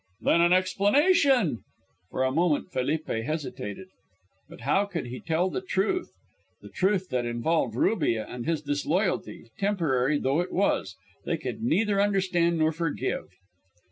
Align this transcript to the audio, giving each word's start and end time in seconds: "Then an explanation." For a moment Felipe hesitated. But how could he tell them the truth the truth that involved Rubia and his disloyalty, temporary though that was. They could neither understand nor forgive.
"Then 0.21 0.41
an 0.41 0.51
explanation." 0.51 1.59
For 2.09 2.23
a 2.23 2.31
moment 2.31 2.71
Felipe 2.71 3.05
hesitated. 3.07 3.89
But 4.49 4.61
how 4.61 4.85
could 4.85 5.05
he 5.05 5.19
tell 5.19 5.51
them 5.51 5.61
the 5.61 5.67
truth 5.67 6.11
the 6.59 6.69
truth 6.69 7.09
that 7.09 7.23
involved 7.27 7.75
Rubia 7.75 8.25
and 8.25 8.47
his 8.47 8.63
disloyalty, 8.63 9.51
temporary 9.59 10.17
though 10.17 10.39
that 10.39 10.51
was. 10.51 10.95
They 11.23 11.37
could 11.37 11.61
neither 11.61 12.01
understand 12.01 12.57
nor 12.57 12.71
forgive. 12.71 13.27